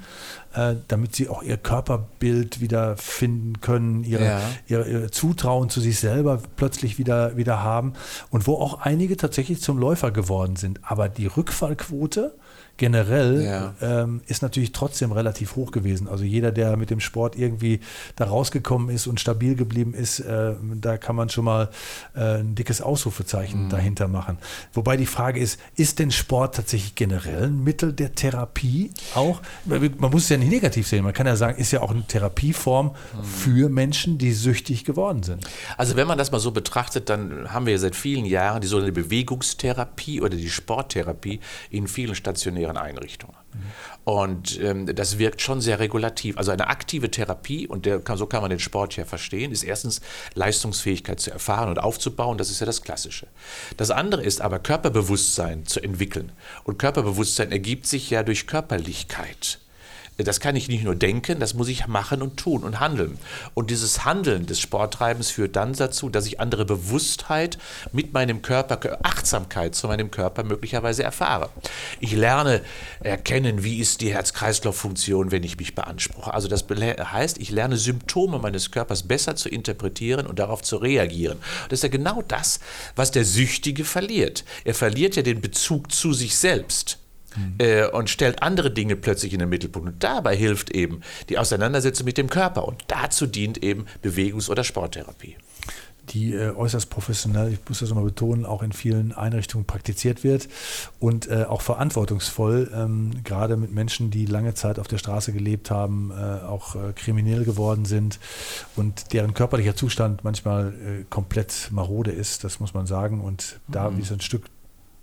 [0.56, 4.40] äh, damit sie auch ihr Körperbild wieder finden können, ihre, ja.
[4.66, 7.92] ihre, ihre, Zutrauen zu sich selber plötzlich wieder, wieder haben
[8.30, 10.80] und wo auch einige tatsächlich zum Läufer geworden sind.
[10.82, 12.34] Aber die Rückfallquote
[12.76, 13.74] generell ja.
[13.80, 16.08] ähm, ist natürlich trotzdem relativ hoch gewesen.
[16.08, 17.80] Also jeder, der mit dem Sport irgendwie
[18.16, 21.70] da rausgekommen ist und stabil geblieben ist, äh, da kann man schon mal
[22.14, 23.68] äh, ein dickes Ausrufezeichen mhm.
[23.70, 24.38] dahinter machen.
[24.72, 29.40] Wobei die Frage ist, ist denn Sport tatsächlich generell ein Mittel der Therapie auch?
[29.64, 31.04] Man muss es ja nicht negativ sehen.
[31.04, 33.24] Man kann ja sagen, ist ja auch eine Therapieform mhm.
[33.24, 35.46] für Menschen, die süchtig geworden sind.
[35.76, 38.66] Also wenn man das mal so betrachtet, dann haben wir ja seit vielen Jahren die
[38.66, 43.36] sogenannte Bewegungstherapie oder die Sporttherapie in vielen Stationen stationären Einrichtungen.
[44.04, 46.36] Und ähm, das wirkt schon sehr regulativ.
[46.38, 50.00] Also eine aktive Therapie, und der, so kann man den Sport ja verstehen, ist erstens
[50.34, 52.38] Leistungsfähigkeit zu erfahren und aufzubauen.
[52.38, 53.26] Das ist ja das Klassische.
[53.76, 56.32] Das andere ist aber Körperbewusstsein zu entwickeln.
[56.64, 59.58] Und Körperbewusstsein ergibt sich ja durch Körperlichkeit.
[60.18, 63.18] Das kann ich nicht nur denken, das muss ich machen und tun und handeln.
[63.52, 67.58] Und dieses Handeln des Sporttreibens führt dann dazu, dass ich andere Bewusstheit
[67.92, 71.50] mit meinem Körper, Achtsamkeit zu meinem Körper möglicherweise erfahre.
[72.00, 72.62] Ich lerne
[73.00, 76.32] erkennen, wie ist die Herz-Kreislauf-Funktion, wenn ich mich beanspruche.
[76.32, 81.38] Also das heißt, ich lerne Symptome meines Körpers besser zu interpretieren und darauf zu reagieren.
[81.68, 82.60] Das ist ja genau das,
[82.94, 84.44] was der Süchtige verliert.
[84.64, 86.98] Er verliert ja den Bezug zu sich selbst
[87.58, 89.88] äh, und stellt andere Dinge plötzlich in den Mittelpunkt.
[89.88, 92.66] Und dabei hilft eben die Auseinandersetzung mit dem Körper.
[92.66, 95.36] Und dazu dient eben Bewegungs- oder Sporttherapie
[96.10, 100.48] die äh, äußerst professionell, ich muss das nochmal betonen, auch in vielen Einrichtungen praktiziert wird
[100.98, 105.70] und äh, auch verantwortungsvoll, ähm, gerade mit Menschen, die lange Zeit auf der Straße gelebt
[105.70, 108.18] haben, äh, auch äh, kriminell geworden sind
[108.76, 113.20] und deren körperlicher Zustand manchmal äh, komplett marode ist, das muss man sagen.
[113.20, 113.98] Und da mhm.
[113.98, 114.44] wie so ein Stück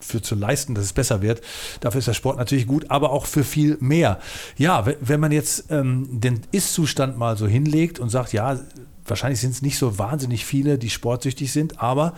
[0.04, 1.42] für zu leisten, dass es besser wird.
[1.82, 4.20] Dafür ist der Sport natürlich gut, aber auch für viel mehr.
[4.58, 8.60] Ja, wenn man jetzt ähm, den Ist-Zustand mal so hinlegt und sagt, ja,
[9.06, 12.14] wahrscheinlich sind es nicht so wahnsinnig viele, die sportsüchtig sind, aber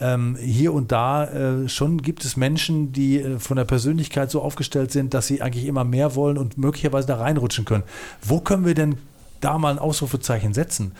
[0.00, 4.40] ähm, hier und da äh, schon gibt es Menschen, die äh, von der Persönlichkeit so
[4.42, 7.84] aufgestellt sind, dass sie eigentlich immer mehr wollen und möglicherweise da reinrutschen können.
[8.22, 8.96] Wo können wir denn
[9.42, 10.94] da mal ein Ausrufezeichen setzen.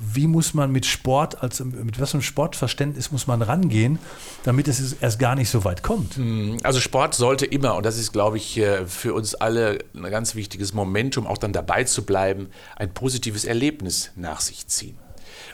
[0.00, 3.98] Wie muss man mit Sport, also mit was für einem Sportverständnis muss man rangehen,
[4.42, 6.16] damit es erst gar nicht so weit kommt?
[6.16, 10.10] Hm, also Sport sollte immer, und das ist, glaube ich, äh, für uns alle ein
[10.10, 14.98] ganz wichtiges Momentum, auch dann dabei zu bleiben, ein positives Erlebnis nach sich ziehen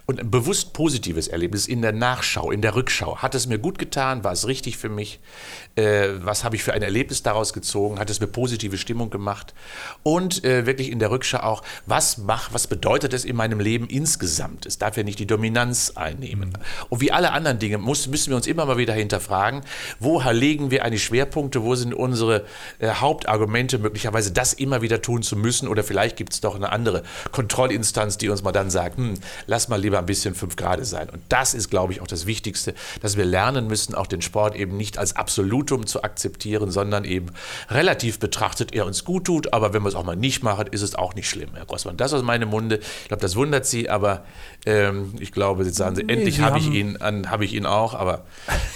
[0.07, 3.19] und ein bewusst positives Erlebnis in der Nachschau, in der Rückschau.
[3.19, 4.23] Hat es mir gut getan?
[4.23, 5.19] War es richtig für mich?
[5.75, 7.99] Äh, was habe ich für ein Erlebnis daraus gezogen?
[7.99, 9.53] Hat es mir positive Stimmung gemacht?
[10.05, 13.89] Und äh, wirklich in der Rückschau auch, was macht, was bedeutet es in meinem Leben
[13.89, 14.65] insgesamt?
[14.65, 16.57] Es darf ja nicht die Dominanz einnehmen.
[16.89, 19.63] Und wie alle anderen Dinge muss, müssen wir uns immer mal wieder hinterfragen,
[19.99, 22.45] wo legen wir eine Schwerpunkte, wo sind unsere
[22.79, 26.71] äh, Hauptargumente, möglicherweise das immer wieder tun zu müssen oder vielleicht gibt es doch eine
[26.71, 29.15] andere Kontrollinstanz, die uns mal dann sagt, hm,
[29.47, 31.09] lass mal lieber lieber ein bisschen fünf Grad sein.
[31.11, 34.55] Und das ist, glaube ich, auch das Wichtigste, dass wir lernen müssen, auch den Sport
[34.55, 37.29] eben nicht als Absolutum zu akzeptieren, sondern eben
[37.71, 39.53] relativ betrachtet er uns gut tut.
[39.53, 41.97] Aber wenn wir es auch mal nicht machen, ist es auch nicht schlimm, Herr Grossmann.
[41.97, 42.81] Das aus meinem Munde.
[43.03, 44.25] Ich glaube, das wundert Sie, aber
[44.67, 47.95] ähm, ich glaube, jetzt sagen Sie, nee, endlich habe ich ihn habe ich ihn auch,
[47.95, 48.25] aber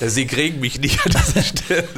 [0.00, 1.88] äh, Sie kriegen mich nicht an dieser Stelle.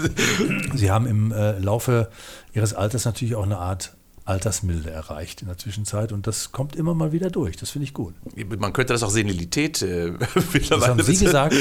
[0.75, 2.11] Sie haben im äh, Laufe
[2.55, 3.93] Ihres Alters natürlich auch eine Art
[4.25, 7.57] Altersmilde erreicht in der Zwischenzeit und das kommt immer mal wieder durch.
[7.57, 8.15] Das finde ich gut.
[8.59, 10.13] Man könnte das auch Senilität äh,
[10.69, 11.55] Das haben Sie gesagt.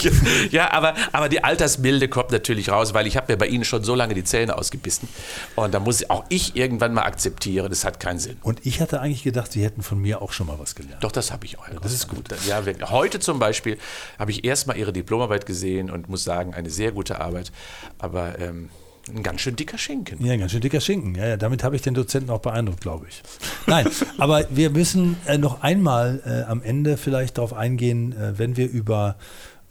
[0.50, 3.84] ja, aber, aber die Altersmilde kommt natürlich raus, weil ich habe mir bei Ihnen schon
[3.84, 5.08] so lange die Zähne ausgebissen
[5.54, 8.36] und da muss auch ich irgendwann mal akzeptieren, das hat keinen Sinn.
[8.42, 11.04] Und ich hatte eigentlich gedacht, Sie hätten von mir auch schon mal was gelernt.
[11.04, 11.68] Doch, das habe ich auch.
[11.68, 12.28] Ja, das ist gut.
[12.46, 13.78] Ja, heute zum Beispiel
[14.18, 17.52] habe ich erstmal Ihre Diplomarbeit gesehen und muss sagen, eine sehr gute Arbeit,
[17.98, 18.70] aber ähm,
[19.14, 20.24] ein ganz schön dicker Schinken.
[20.24, 21.14] Ja, ein ganz schön dicker Schinken.
[21.14, 23.22] Ja, ja damit habe ich den Dozenten auch beeindruckt, glaube ich.
[23.66, 23.86] Nein,
[24.18, 28.68] aber wir müssen äh, noch einmal äh, am Ende vielleicht darauf eingehen, äh, wenn wir
[28.68, 29.16] über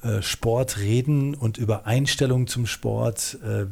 [0.04, 3.65] äh, Sport reden und über Einstellungen zum Sport, äh,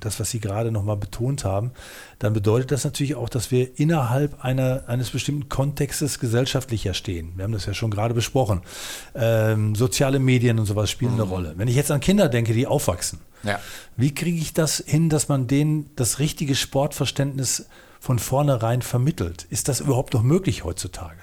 [0.00, 1.70] das, was Sie gerade nochmal betont haben,
[2.18, 7.32] dann bedeutet das natürlich auch, dass wir innerhalb einer, eines bestimmten Kontextes gesellschaftlicher stehen.
[7.36, 8.62] Wir haben das ja schon gerade besprochen.
[9.14, 11.20] Ähm, soziale Medien und sowas spielen mhm.
[11.20, 11.54] eine Rolle.
[11.56, 13.60] Wenn ich jetzt an Kinder denke, die aufwachsen, ja.
[13.96, 17.66] wie kriege ich das hin, dass man denen das richtige Sportverständnis
[18.00, 19.46] von vornherein vermittelt?
[19.50, 21.18] Ist das überhaupt noch möglich heutzutage?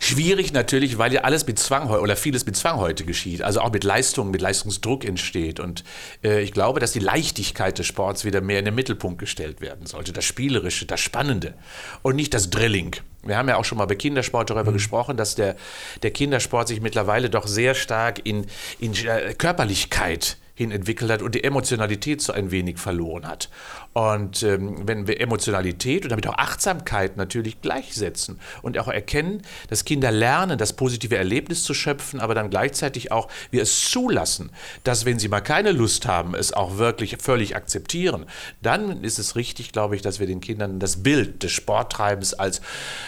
[0.00, 3.42] Schwierig natürlich, weil ja alles mit Zwang oder vieles mit Zwang heute geschieht.
[3.42, 5.60] Also auch mit Leistung, mit Leistungsdruck entsteht.
[5.60, 5.84] Und
[6.22, 9.86] äh, ich glaube, dass die Leichtigkeit des Sports wieder mehr in den Mittelpunkt gestellt werden
[9.86, 10.12] sollte.
[10.12, 11.54] Das Spielerische, das Spannende
[12.02, 12.96] und nicht das Drilling.
[13.22, 14.74] Wir haben ja auch schon mal bei Kindersport darüber mhm.
[14.74, 15.56] gesprochen, dass der,
[16.02, 18.46] der Kindersport sich mittlerweile doch sehr stark in,
[18.78, 23.48] in äh, Körperlichkeit hin entwickelt hat und die Emotionalität so ein wenig verloren hat.
[23.92, 29.84] Und ähm, wenn wir Emotionalität und damit auch Achtsamkeit natürlich gleichsetzen und auch erkennen, dass
[29.84, 34.50] Kinder lernen, das positive Erlebnis zu schöpfen, aber dann gleichzeitig auch wir es zulassen,
[34.84, 38.26] dass wenn sie mal keine Lust haben, es auch wirklich völlig akzeptieren,
[38.62, 42.60] dann ist es richtig, glaube ich, dass wir den Kindern das Bild des Sporttreibens als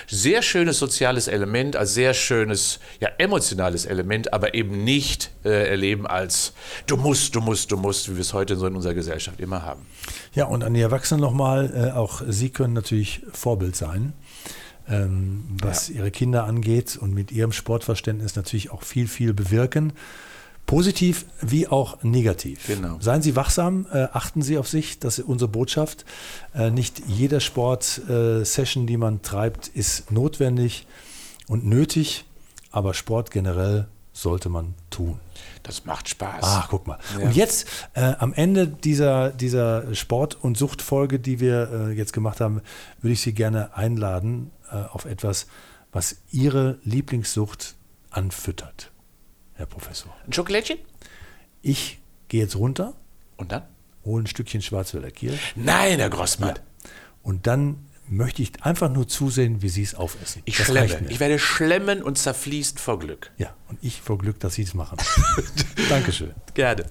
[0.08, 6.08] sehr schönes soziales Element, als sehr schönes ja, emotionales Element, aber eben nicht äh, erleben
[6.08, 6.52] als
[6.88, 9.62] du musst, du musst, du musst, wie wir es heute so in unserer Gesellschaft immer
[9.62, 9.86] haben.
[10.34, 14.14] Ja, und an die Erwachsenen nochmal, äh, auch Sie können natürlich Vorbild sein,
[14.88, 15.96] ähm, was ja.
[15.96, 19.92] Ihre Kinder angeht und mit Ihrem Sportverständnis natürlich auch viel, viel bewirken.
[20.64, 22.66] Positiv wie auch negativ.
[22.66, 22.96] Genau.
[23.00, 26.04] Seien Sie wachsam, äh, achten Sie auf sich, das ist unsere Botschaft.
[26.54, 30.86] Äh, nicht jede Sport-Session, die man treibt, ist notwendig
[31.46, 32.24] und nötig,
[32.72, 35.20] aber Sport generell sollte man tun.
[35.62, 36.42] Das macht Spaß.
[36.42, 36.98] Ah, guck mal.
[37.18, 37.26] Ja.
[37.26, 42.40] Und jetzt äh, am Ende dieser, dieser Sport- und Suchtfolge, die wir äh, jetzt gemacht
[42.40, 42.62] haben,
[43.00, 45.46] würde ich Sie gerne einladen äh, auf etwas,
[45.92, 47.74] was Ihre Lieblingssucht
[48.10, 48.90] anfüttert,
[49.54, 50.14] Herr Professor.
[50.26, 50.78] Ein Schokolädchen?
[51.62, 51.98] Ich
[52.28, 52.94] gehe jetzt runter,
[53.36, 53.62] Und dann?
[54.04, 56.54] hole ein Stückchen Schwarzwälder Kirsch Nein, Herr Grossmann.
[57.22, 60.42] und dann möchte ich einfach nur zusehen, wie Sie es aufessen.
[60.44, 61.06] Ich Das schlemme.
[61.08, 63.32] Ich werde schlemmen und zerfließt vor Glück.
[63.38, 64.98] ja, und ich vor Glück, dass Sie es machen.
[65.88, 66.32] Dankeschön.
[66.54, 66.86] Gerne.